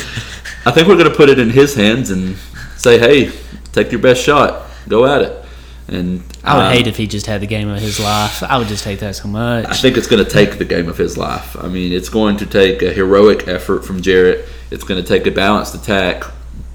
[0.66, 2.36] I think we're going to put it in his hands and
[2.76, 3.32] say, "Hey,
[3.72, 5.43] take your best shot, go at it."
[5.86, 8.42] And I would um, hate if he just had the game of his life.
[8.42, 9.66] I would just hate that so much.
[9.66, 11.56] I think it's going to take the game of his life.
[11.62, 14.48] I mean, it's going to take a heroic effort from Jarrett.
[14.70, 16.24] It's going to take a balanced attack,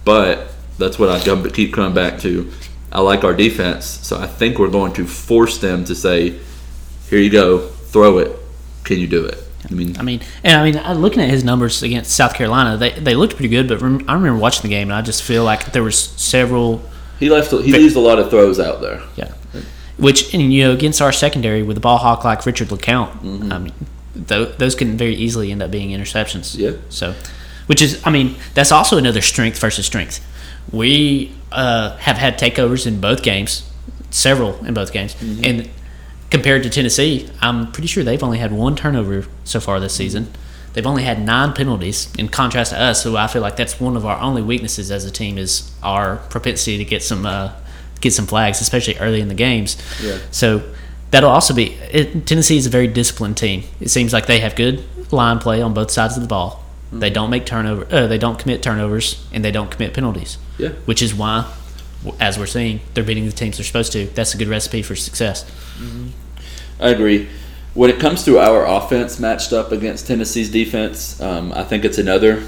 [0.05, 2.51] but that's what I keep coming back to.
[2.91, 6.39] I like our defense, so I think we're going to force them to say,
[7.09, 8.35] "Here you go, throw it.
[8.83, 9.37] Can you do it?"
[9.69, 12.91] I mean, I mean, and I mean, looking at his numbers against South Carolina, they,
[12.91, 13.67] they looked pretty good.
[13.67, 16.81] But rem- I remember watching the game, and I just feel like there was several,
[17.19, 17.51] he left.
[17.51, 19.01] He leaves a lot of throws out there.
[19.15, 19.31] yeah,
[19.97, 23.51] which and you know against our secondary with a ball hawk like Richard LeCounte, Mm-hmm.
[23.51, 23.73] I mean,
[24.27, 26.57] th- those can very easily end up being interceptions.
[26.57, 26.71] Yeah.
[26.89, 27.13] So,
[27.67, 30.25] which is, I mean, that's also another strength versus strength.
[30.71, 33.69] We uh, have had takeovers in both games,
[34.11, 35.43] several in both games, Mm-hmm.
[35.45, 35.69] and
[36.31, 40.31] compared to Tennessee, I'm pretty sure they've only had one turnover so far this season.
[40.73, 42.13] They've only had nine penalties.
[42.17, 45.05] In contrast to us, who I feel like that's one of our only weaknesses as
[45.05, 47.53] a team is our propensity to get some uh,
[48.01, 49.77] get some flags, especially early in the games.
[50.01, 50.19] Yeah.
[50.31, 50.61] So
[51.11, 53.63] that'll also be it, Tennessee is a very disciplined team.
[53.79, 56.63] It seems like they have good line play on both sides of the ball.
[56.91, 57.87] They don't make turnover.
[57.93, 60.37] Uh, they don't commit turnovers, and they don't commit penalties.
[60.57, 60.69] Yeah.
[60.85, 61.51] Which is why,
[62.19, 64.07] as we're seeing, they're beating the teams they're supposed to.
[64.07, 65.45] That's a good recipe for success.
[66.79, 67.27] I agree.
[67.79, 71.97] When it comes to our offense matched up against Tennessee's defense, um, I think it's
[71.97, 72.43] another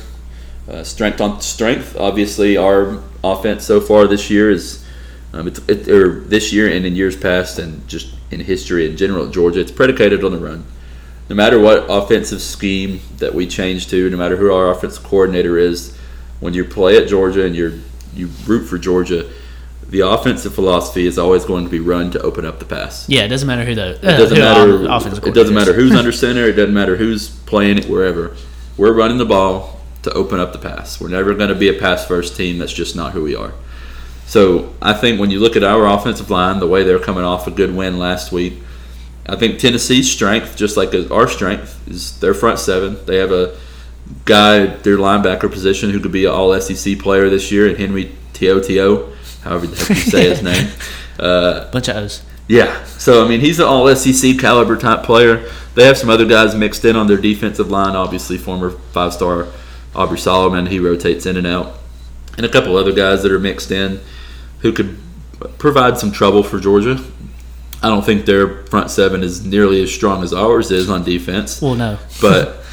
[0.68, 1.96] uh, strength on strength.
[1.98, 4.86] Obviously, our offense so far this year is,
[5.32, 8.98] um, it's, it, or this year and in years past, and just in history in
[8.98, 10.66] general Georgia, it's predicated on the run.
[11.30, 15.58] No matter what offensive scheme that we change to, no matter who our offensive coordinator
[15.58, 15.96] is,
[16.42, 17.76] when you play at Georgia and you're
[18.14, 19.32] you root for Georgia,
[19.92, 23.08] the offensive philosophy is always going to be run to open up the pass.
[23.10, 24.86] Yeah, it doesn't matter who the It uh, doesn't matter.
[24.90, 26.46] offensive It doesn't matter who's under center.
[26.46, 28.36] It doesn't matter who's playing it wherever.
[28.78, 31.00] We're running the ball to open up the pass.
[31.02, 32.58] We're never going to be a pass first team.
[32.58, 33.54] That's just not who we are.
[34.28, 37.46] So I think when you look at our offensive line, the way they're coming off
[37.48, 38.64] a good win last week,
[39.28, 42.98] I think Tennessee's strength, just like our strength, is their front seven.
[43.06, 43.58] They have a
[44.24, 48.16] guy, their linebacker position, who could be an All SEC player this year, and Henry
[48.32, 49.11] Tio
[49.44, 50.70] however the heck you say his name.
[51.20, 52.24] Uh, bunch of O's.
[52.48, 52.84] yeah.
[52.86, 55.48] So I mean, he's an all SEC caliber type player.
[55.76, 57.96] They have some other guys mixed in on their defensive line.
[57.96, 59.48] Obviously, former five star
[59.94, 60.66] Aubrey Solomon.
[60.66, 61.74] He rotates in and out.
[62.38, 64.00] and a couple other guys that are mixed in
[64.62, 64.98] who could
[65.60, 67.00] provide some trouble for Georgia.
[67.84, 71.62] I don't think their front seven is nearly as strong as ours is on defense.
[71.62, 72.00] Well, no.
[72.20, 72.64] but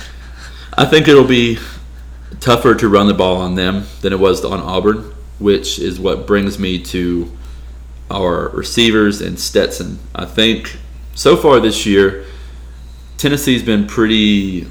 [0.78, 1.58] I think it'll be
[2.40, 6.26] tougher to run the ball on them than it was on Auburn, which is what
[6.26, 7.30] brings me to
[8.10, 9.98] our receivers and Stetson.
[10.14, 10.76] I think
[11.14, 12.24] so far this year,
[13.16, 14.66] Tennessee's been pretty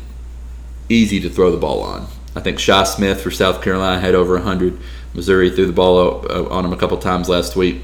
[0.89, 2.07] easy to throw the ball on.
[2.35, 4.79] I think Shi Smith for South Carolina had over 100.
[5.13, 7.81] Missouri threw the ball uh, on him a couple times last week.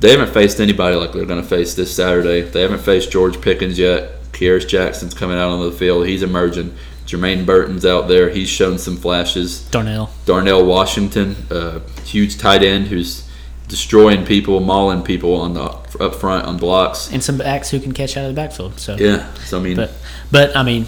[0.00, 2.42] They haven't faced anybody like they're going to face this Saturday.
[2.42, 4.22] They haven't faced George Pickens yet.
[4.32, 6.06] Kearis Jackson's coming out on the field.
[6.06, 6.74] He's emerging.
[7.10, 8.30] Jermaine Burton's out there.
[8.30, 9.62] He's shown some flashes.
[9.70, 10.10] Darnell.
[10.26, 13.28] Darnell Washington, uh, huge tight end who's
[13.66, 17.10] destroying people, mauling people on the up front on blocks.
[17.10, 18.78] And some backs who can catch out of the backfield.
[18.78, 19.92] So Yeah, so I mean, But
[20.30, 20.86] but I mean,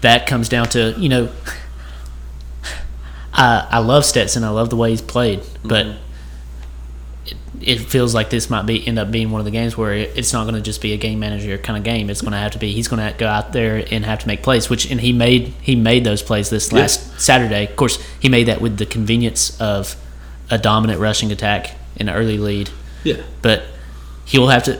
[0.00, 1.28] that comes down to you know.
[3.34, 4.44] I I love Stetson.
[4.44, 5.96] I love the way he's played, but it,
[7.66, 10.32] it feels like this might be end up being one of the games where it's
[10.32, 12.10] not going to just be a game manager kind of game.
[12.10, 14.26] It's going to have to be he's going to go out there and have to
[14.26, 14.70] make plays.
[14.70, 17.66] Which and he made he made those plays this last Saturday.
[17.66, 19.96] Of course, he made that with the convenience of
[20.50, 22.70] a dominant rushing attack in an early lead,
[23.02, 23.64] yeah, but.
[24.26, 24.76] He'll have to.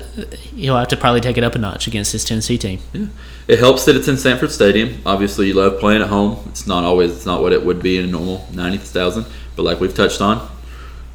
[0.56, 2.80] He'll have to probably take it up a notch against this Tennessee team.
[2.94, 3.08] yeah.
[3.46, 5.02] It helps that it's in Sanford Stadium.
[5.04, 6.42] Obviously, you love playing at home.
[6.48, 9.64] It's not always it's not what it would be in a normal ninety thousand, but
[9.64, 10.48] like we've touched on,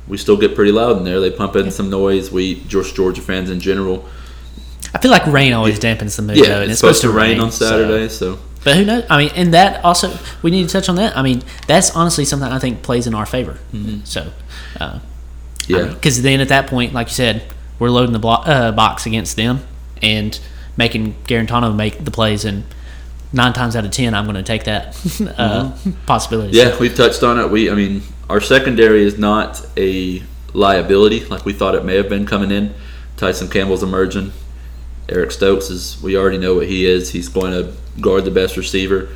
[0.10, 1.20] we still get pretty loud in there.
[1.22, 2.32] They pump in some noise.
[2.32, 4.06] We Georgia Georgia fans in general.
[4.94, 7.40] I feel like rain always dampens the mood, Yeah, though, and it's, supposed, to rain,
[7.40, 9.06] on Saturday, so, But who knows?
[9.08, 11.16] I mean, and that also we need to touch on that.
[11.16, 13.60] I mean, that's honestly something I think plays in our favor.
[14.04, 14.32] So,
[14.80, 15.00] uh,
[15.68, 17.44] yeah, because then at that point, like you said,
[17.78, 19.62] we're loading the blo- uh, box against them
[20.02, 20.40] and
[20.76, 22.64] making Guarantano make the plays, and
[23.32, 24.98] nine times out of ten, I'm going to take that
[25.38, 26.58] uh, possibility.
[26.58, 27.52] Yeah, we've touched on it.
[27.52, 32.10] We, I mean, our secondary is not a liability like we thought it may have
[32.10, 32.74] been coming in.
[33.18, 34.32] Tyson Campbell's emerging.
[35.10, 36.02] Eric Stokes is.
[36.02, 37.12] We already know what he is.
[37.12, 39.10] He's going to guard the best receiver.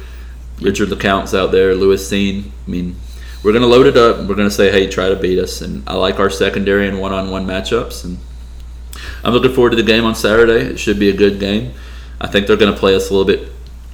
[0.59, 1.75] Richard LeCounte's out there.
[1.75, 2.45] Lewis Cine.
[2.67, 2.95] I mean,
[3.43, 4.17] we're going to load it up.
[4.27, 5.61] We're going to say, hey, try to beat us.
[5.61, 8.03] And I like our secondary and one-on-one matchups.
[8.03, 8.17] And
[9.23, 10.65] I'm looking forward to the game on Saturday.
[10.65, 11.73] It should be a good game.
[12.19, 13.51] I think they're going to play us a little bit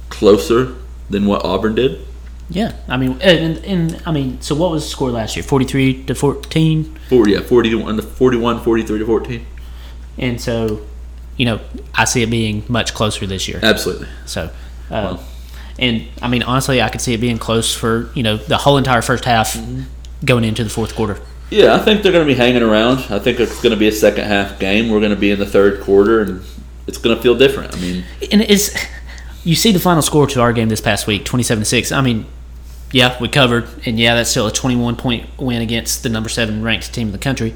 [0.08, 0.76] closer
[1.10, 2.06] than what Auburn did.
[2.50, 2.72] Yeah.
[2.88, 5.42] I mean, and, and I mean, so what was the score last year?
[5.42, 6.96] Forty-three to fourteen.
[7.08, 9.46] 40, yeah, 41 to 41, 43 to 14.
[10.18, 10.86] And so,
[11.36, 11.60] you know,
[11.94, 13.58] I see it being much closer this year.
[13.62, 14.06] Absolutely.
[14.26, 14.50] So,
[14.90, 15.18] uh,
[15.78, 18.76] and I mean, honestly, I could see it being close for you know the whole
[18.76, 19.56] entire first half
[20.24, 21.18] going into the fourth quarter.
[21.50, 22.98] Yeah, I think they're going to be hanging around.
[23.10, 24.88] I think it's going to be a second half game.
[24.88, 26.44] We're going to be in the third quarter, and
[26.86, 27.74] it's going to feel different.
[27.74, 28.76] I mean, And it's
[29.42, 31.90] you see the final score to our game this past week, twenty-seven to six.
[31.90, 32.26] I mean,
[32.92, 36.62] yeah, we covered, and yeah, that's still a twenty-one point win against the number seven
[36.62, 37.54] ranked team in the country.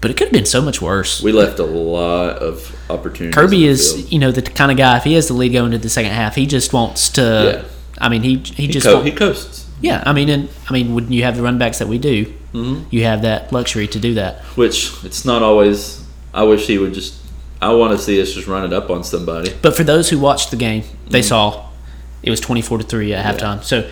[0.00, 1.22] But it could have been so much worse.
[1.22, 3.34] we left a lot of opportunities.
[3.34, 4.98] Kirby is, you know, the kind of guy.
[4.98, 7.62] If he has the lead going into the second half, he just wants to.
[7.64, 7.68] Yeah.
[7.98, 10.02] I mean, he he he, just co- he coasts, yeah.
[10.04, 12.84] I mean, and I mean, when you have the run backs that we do, Mm-hmm.
[12.90, 14.40] you have that luxury to do that.
[14.56, 16.02] which it's not always.
[16.32, 17.14] I wish he would just.
[17.60, 19.52] I want to see us just run it up on somebody.
[19.62, 21.68] But for those who watched the game, they saw
[22.22, 23.62] it was 24 to 3 at halftime.
[23.64, 23.90] So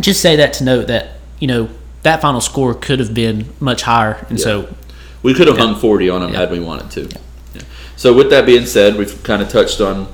[0.00, 1.68] just say that to note that, you know,
[2.02, 4.26] that final score could have been much higher.
[4.28, 4.74] And so,
[5.22, 7.18] We could have hung 40 on them had we wanted to.
[7.54, 7.62] Yeah.
[7.96, 10.06] So with that being said, we've kind of touched on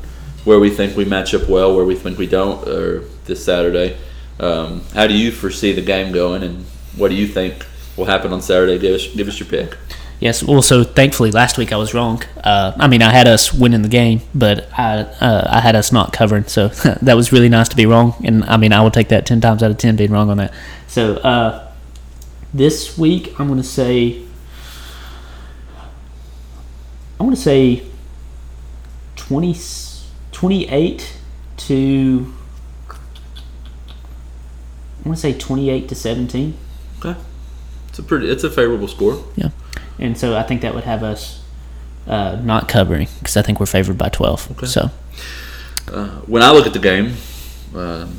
[0.44, 3.96] where we think we match up well, where we think we don't, or this Saturday.
[4.40, 6.64] Um, how do you foresee the game going, and
[6.96, 7.66] what do you think
[7.96, 8.78] will happen on Saturday?
[8.78, 9.76] Give us give us your pick.
[10.22, 12.22] Yes, Also, thankfully last week I was wrong.
[12.42, 15.90] Uh, I mean, I had us winning the game, but I, uh, I had us
[15.90, 16.44] not covering.
[16.44, 16.68] So
[17.02, 18.14] that was really nice to be wrong.
[18.24, 20.36] And I mean, I will take that 10 times out of 10 being wrong on
[20.36, 20.54] that.
[20.86, 21.72] So uh,
[22.54, 24.22] this week, I'm going to say.
[27.18, 27.84] I'm going to say
[29.16, 29.56] 20,
[30.32, 31.16] 28
[31.56, 32.34] to.
[35.04, 36.54] I want to say 28 to 17.
[36.98, 37.20] Okay,
[37.88, 39.24] it's a pretty it's a favorable score.
[39.36, 39.50] Yeah.
[40.02, 41.40] And so I think that would have us
[42.08, 44.50] uh, not covering because I think we're favored by 12.
[44.52, 44.66] Okay.
[44.66, 44.90] So,
[45.90, 47.14] Uh, when I look at the game,
[47.74, 48.16] um,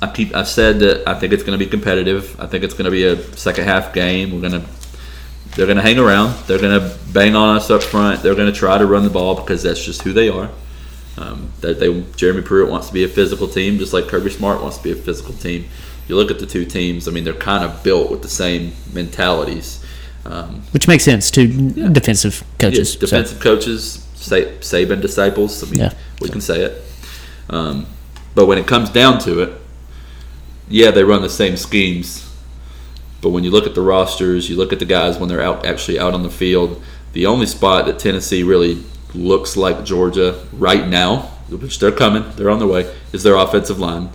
[0.00, 2.38] I keep I've said that I think it's going to be competitive.
[2.40, 4.32] I think it's going to be a second half game.
[4.32, 4.68] We're going to
[5.56, 6.34] they're going to hang around.
[6.46, 8.22] They're going to bang on us up front.
[8.22, 10.50] They're going to try to run the ball because that's just who they are.
[11.16, 14.62] Um, that they Jeremy Pruitt wants to be a physical team, just like Kirby Smart
[14.62, 15.68] wants to be a physical team.
[16.08, 17.06] You look at the two teams.
[17.08, 19.83] I mean, they're kind of built with the same mentalities.
[20.26, 21.46] Um, which makes sense to
[21.90, 22.94] defensive coaches.
[22.94, 25.62] yeah, So- defensive coaches, Sa- Saban disciples.
[25.62, 25.92] I mean, Yeah.
[26.20, 26.82] we can say it.
[27.50, 27.86] Um,
[28.34, 29.52] but when it comes down to it,
[30.68, 32.24] yeah, they run the same schemes,
[33.20, 35.66] but when you look at the rosters, you look at the guys when they're out
[35.66, 36.80] actually out on the field.
[37.12, 38.78] The only spot that Tennessee really
[39.14, 43.78] looks like Georgia right now, which they're coming, they're on their way, is their offensive
[43.78, 44.08] line.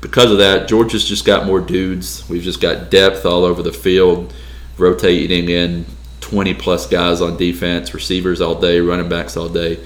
[0.00, 2.24] Because of that, Georgia's just got more dudes.
[2.30, 4.32] We've just got depth all over the field,
[4.80, 5.86] rotating in
[6.20, 9.78] 20 plus guys on defense, receivers all day, running backs all day.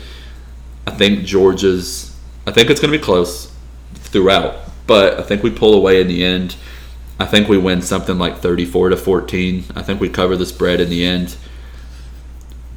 [0.87, 3.53] I think Georgia's, I think it's going to be close
[3.95, 6.57] throughout, but I think we pull away in the end.
[7.19, 9.65] I think we win something like 34 to 14.
[9.75, 11.37] I think we cover the spread in the end,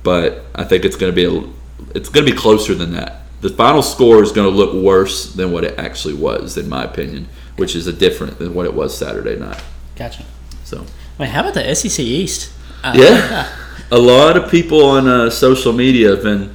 [0.03, 1.49] but I think it's going to be a,
[1.95, 3.21] it's going to be closer than that.
[3.41, 6.83] The final score is going to look worse than what it actually was, in my
[6.83, 9.61] opinion, which is a different than what it was Saturday night.
[9.95, 10.25] Gotcha.
[10.63, 10.85] So
[11.17, 12.51] Wait, how about the SEC East?
[12.83, 13.55] Uh, yeah,
[13.91, 16.53] a lot of people on uh, social media have been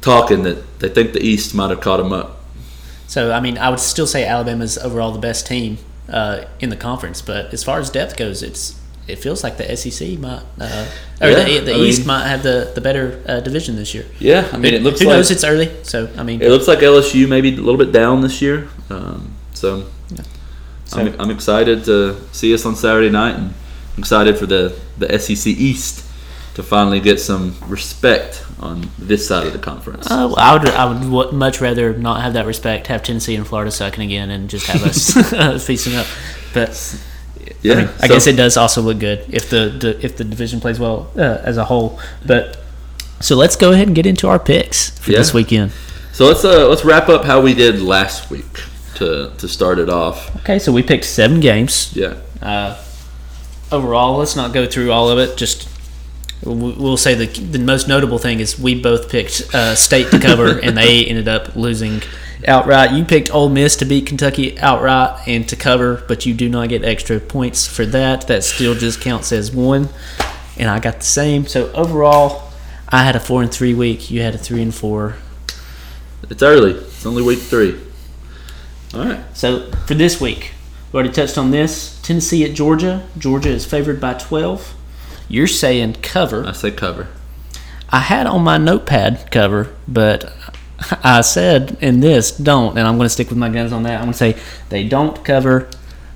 [0.00, 2.40] talking that they think the East might have caught them up.
[3.06, 6.76] So I mean, I would still say Alabama's overall the best team uh, in the
[6.76, 10.86] conference, but as far as depth goes, it's it feels like the SEC might uh,
[11.20, 14.04] or Yeah, the, the East mean- might have the the better uh, division this year.
[14.18, 15.30] Yeah, I mean, it looks Who like knows?
[15.30, 18.42] It's early, so I mean, it looks like LSU maybe a little bit down this
[18.42, 18.68] year.
[18.90, 19.86] Um, so,
[20.84, 23.54] So- I'm, I'm excited to see us on Saturday night, and
[23.96, 26.04] I'm excited for the the SEC East
[26.54, 30.08] to finally get some respect on this side of the conference.
[30.10, 33.46] Uh, I would I would w- much rather not have that respect, have Tennessee and
[33.46, 36.06] Florida sucking again, and just have us feasting up.
[36.52, 36.70] But
[37.62, 40.24] yeah, I, mean, I guess it does also look good if the, the if the
[40.24, 41.98] division plays well uh, as a whole.
[42.24, 42.58] But
[43.20, 45.18] so let's go ahead and get into our picks for Yeah.
[45.18, 45.72] this weekend.
[46.12, 48.62] So let's uh, let's wrap up how we did last week
[48.96, 50.34] to to start it off.
[50.42, 51.92] Okay, so we picked seven games.
[51.96, 52.76] Yeah, Uh,
[53.74, 55.36] overall, let's not go through all of it.
[55.36, 55.68] Just
[56.42, 60.18] we- we'll say the the most notable thing is we both picked uh, state to
[60.18, 62.02] cover, and they ended up losing
[62.46, 62.92] outright.
[62.92, 66.68] You picked Ole Miss to beat Kentucky outright and to cover, but you do not
[66.68, 68.26] get extra points for that.
[68.28, 69.88] That still just counts as one,
[70.56, 71.46] and I got the same.
[71.46, 72.50] So overall,
[72.88, 74.10] I had a four and three week.
[74.10, 75.16] You had a three and four.
[76.30, 76.72] it's early.
[76.72, 77.80] It's only week three.
[78.94, 79.20] All right.
[79.36, 80.52] So for this week,
[80.92, 81.93] we already touched on this.
[82.04, 83.08] Tennessee at Georgia.
[83.16, 84.74] Georgia is favored by 12.
[85.26, 86.46] You're saying cover.
[86.46, 87.08] I say cover.
[87.88, 90.30] I had on my notepad cover, but
[91.02, 93.94] I said in this don't, and I'm going to stick with my guns on that.
[93.94, 94.36] I'm going to say
[94.68, 95.68] they don't cover,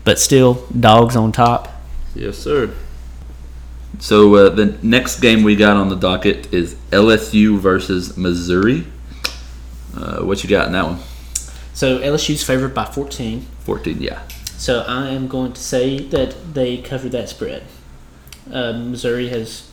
[0.04, 1.72] but still dogs on top.
[2.14, 2.74] Yes, sir.
[3.98, 8.86] So uh, the next game we got on the docket is LSU versus Missouri.
[9.96, 10.98] Uh, what you got in that one?
[11.72, 13.46] So LSU's favored by 14.
[13.60, 14.22] 14, yeah.
[14.58, 17.62] So I am going to say that they cover that spread.
[18.52, 19.70] Uh, Missouri has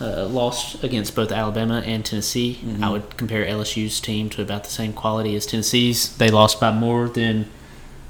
[0.00, 2.58] uh, lost against both Alabama and Tennessee.
[2.82, 6.16] I would compare LSU's team to about the same quality as Tennessee's.
[6.16, 7.48] They lost by more than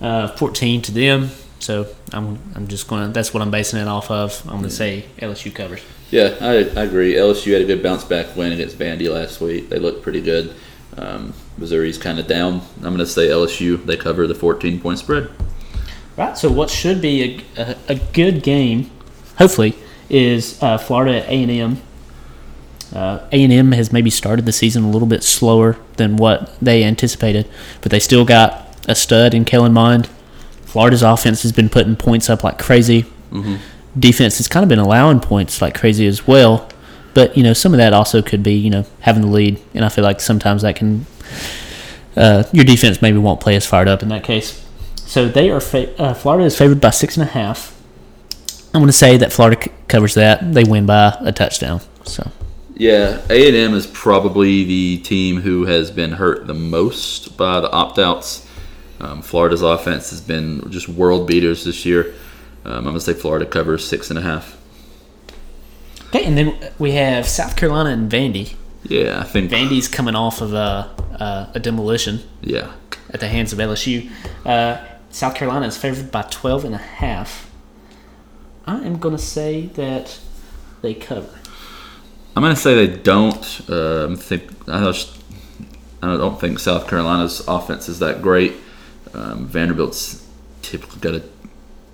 [0.01, 1.31] uh, 14 to them.
[1.61, 4.41] So I'm I'm just gonna that's what I'm basing it off of.
[4.47, 5.83] I'm gonna say LSU covers.
[6.11, 7.15] Yeah, I, I agree.
[7.15, 9.69] LSU had a good bounce back win against Vandy last week.
[9.69, 10.55] They looked pretty good.
[10.97, 12.63] Um, Missouri's kind of down.
[12.77, 13.85] I'm going to say LSU.
[13.85, 15.31] They cover the 14 point spread.
[16.19, 16.37] Right.
[16.37, 18.91] So what should be a, a, a good game,
[19.37, 19.77] hopefully,
[20.11, 21.83] is uh, Florida at A and M.
[22.93, 26.59] Uh, A and M has maybe started the season a little bit slower than what
[26.61, 27.49] they anticipated,
[27.83, 30.09] but they still got a stud in Kellen Mond.
[30.65, 33.05] Florida's offense has been putting points up like crazy.
[33.99, 36.69] Defense has kind of been allowing points like crazy as well.
[37.15, 39.85] But you know, some of that also could be you know having the lead, and
[39.85, 41.07] I feel like sometimes that can
[42.17, 44.68] uh, your defense maybe won't play as fired up in that case.
[45.09, 47.75] So they are fa- uh, Florida is favored by six and a half.
[48.75, 50.53] I'm going to say that Florida c- covers that.
[50.53, 51.81] They win by a touchdown.
[52.05, 52.31] So
[52.75, 58.47] Yeah, A&M is probably the team who has been hurt the most by the opt-outs.
[59.01, 62.15] Um, Florida's offense has been just world beaters this year.
[62.67, 64.59] Um, I'm going to say Florida covers six and a half.
[66.09, 68.55] okay, and then we have South Carolina and Vandy.
[68.83, 69.51] Yeah, I think.
[69.51, 72.73] Vandy's coming off of a a, a demolition Yeah,
[73.11, 74.11] at the hands of LSU.
[74.45, 74.79] Uh,
[75.11, 77.51] South Carolina is favored by 12 and a half.
[78.67, 80.19] I am going to say that
[80.83, 81.39] they cover.
[82.37, 83.71] I'm going to say they don't.
[83.71, 85.19] Um, think I don't,
[86.03, 88.55] I don't think South Carolina's offense is that great.
[89.15, 90.27] Um, Vanderbilt's
[90.63, 91.23] typically got a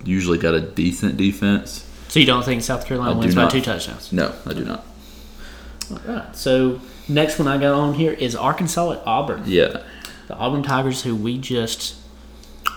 [0.03, 1.89] usually got a decent defense.
[2.09, 3.51] So you don't think South Carolina I wins by not.
[3.51, 4.11] two touchdowns?
[4.11, 4.85] No, I do not.
[5.91, 6.35] All right.
[6.35, 9.43] So next one I got on here is Arkansas at Auburn.
[9.45, 9.83] Yeah.
[10.27, 11.95] The Auburn Tigers, who we just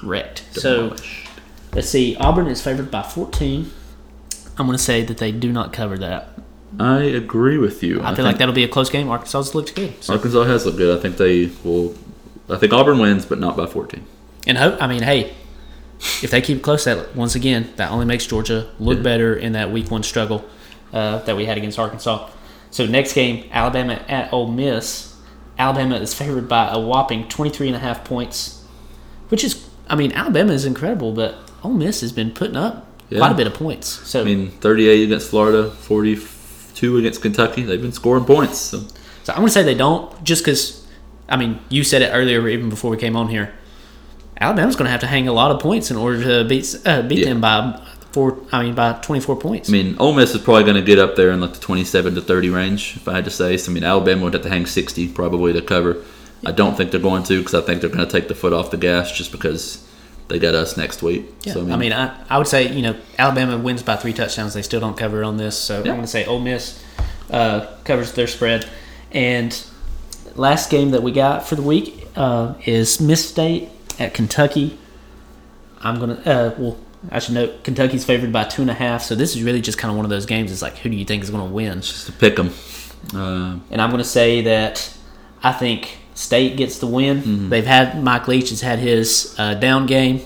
[0.02, 0.44] wrecked.
[0.52, 0.94] So
[1.74, 2.16] let's see.
[2.16, 3.70] Auburn is favored by 14.
[4.58, 6.30] I'm going to say that they do not cover that.
[6.78, 8.00] I agree with you.
[8.02, 9.08] I, feel think like that'll be a close game.
[9.08, 10.02] Arkansas looks good.
[10.02, 10.98] So, Arkansas has looked good.
[10.98, 11.94] I think they will.
[12.50, 14.04] I think Auburn wins, but not by 14.
[14.46, 14.82] and hope.
[14.82, 15.34] I mean, hey,
[16.22, 19.02] if they keep it close, that once again that only makes Georgia look Yeah.
[19.02, 20.44] better in that Week One struggle
[20.92, 22.28] uh, that we had against Arkansas.
[22.70, 25.14] So next game, Alabama at Ole Miss.
[25.58, 28.62] Alabama is favored by a whopping 23 and a half points,
[29.28, 33.18] which is, I mean, Alabama is incredible, but Ole Miss has been putting up Yeah.
[33.18, 33.88] quite a bit of points.
[34.04, 37.62] So I mean, 38 against Florida, 42 against Kentucky.
[37.62, 38.58] They've been scoring points.
[38.58, 38.80] So
[39.24, 40.86] So I'm going to say they don't, just because,
[41.28, 43.52] I mean, you said it earlier, even before we came on here.
[44.40, 47.02] Alabama's going to have to hang a lot of points in order to beat uh,
[47.02, 47.24] beat Yeah.
[47.30, 47.80] them by
[48.12, 48.38] four.
[48.52, 49.68] I mean, by 24 points.
[49.68, 52.14] I mean, Ole Miss is probably going to get up there in like the 27
[52.14, 53.56] to 30 range, if I had to say.
[53.56, 55.96] So, I mean, Alabama would have to hang 60 probably to cover.
[56.44, 58.52] I don't think they're going to because I think they're going to take the foot
[58.52, 59.84] off the gas just because
[60.28, 61.26] they got us next week.
[61.42, 61.54] yeah.
[61.54, 64.54] So, I mean, I, I would say you know Alabama wins by three touchdowns.
[64.54, 65.90] They still don't cover on this, so Yeah.
[65.90, 66.82] I'm going to say Ole Miss
[67.30, 68.68] uh, covers their spread.
[69.10, 69.58] And
[70.34, 74.78] last game that we got for the week uh, is Miss State at Kentucky.
[75.80, 76.78] I'm gonna uh, well.
[77.12, 79.78] I should note Kentucky's favored by two and a half, so this is really just
[79.78, 80.50] kind of one of those games.
[80.50, 81.80] It's like, who do you think is going to win?
[81.80, 82.52] just to pick them.
[83.14, 84.92] Uh, and I'm going to say that
[85.40, 87.18] I think State gets the win.
[87.18, 87.48] Mm-hmm.
[87.48, 90.20] They've had Mike Leach has had his uh, down game.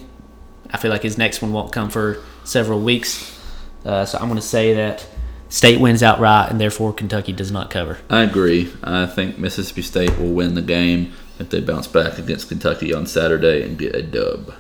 [0.71, 3.39] I feel like his next one won't come for several weeks,
[3.85, 5.07] uh, so I'm going to say that
[5.51, 7.99] State wins outright, and therefore Kentucky does not cover.
[8.09, 8.73] I agree.
[8.83, 13.05] I think Mississippi State will win the game if they bounce back against Kentucky on
[13.05, 14.55] Saturday and get a dub.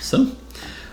[0.00, 0.34] So,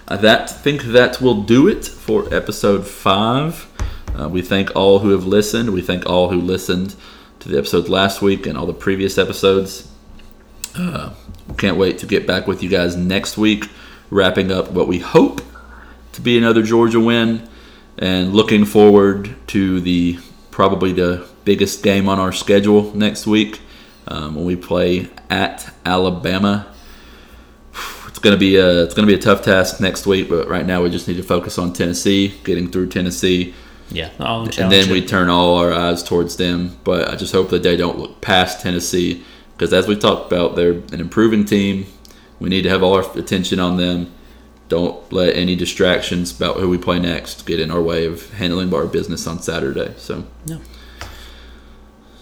[0.10, 3.72] I that think that will do it for episode five.
[4.14, 5.72] Uh, we thank all who have listened.
[5.72, 6.94] We thank all who listened
[7.40, 9.90] to the episode last week and all the previous episodes.
[10.78, 11.12] Uh,
[11.60, 13.66] can't wait to get back with you guys next week,
[14.10, 15.42] wrapping up what we hope
[16.14, 17.48] to be another Georgia win,
[17.98, 20.18] and looking forward to the
[20.52, 23.60] probably the biggest game on our schedule next week
[24.08, 26.74] um, when we play at Alabama.
[28.08, 30.82] It's gonna be a it's gonna be a tough task next week, but right now
[30.82, 33.54] we just need to focus on Tennessee, getting through Tennessee,
[33.92, 36.78] Yeah, and then we turn all our eyes towards them.
[36.84, 39.24] But I just hope that they don't look past Tennessee
[39.54, 41.86] because, as we talked about, they're an improving team.
[42.40, 44.12] We need to have all our attention on them.
[44.68, 48.72] Don't let any distractions about who we play next get in our way of handling
[48.74, 49.96] our business on Saturday.
[49.98, 50.60] So, yeah.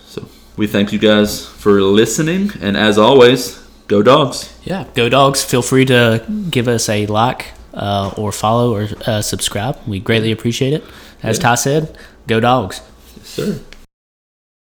[0.05, 4.57] so we thank you guys for listening, and as always, go dogs.
[4.63, 5.43] Yeah, go dogs.
[5.43, 9.77] Feel free to give us a like uh, or follow or uh, subscribe.
[9.85, 10.83] We greatly appreciate it.
[11.23, 11.43] As Yeah.
[11.43, 11.97] Ty said,
[12.27, 12.81] go dogs.
[13.17, 13.59] Yes, sir.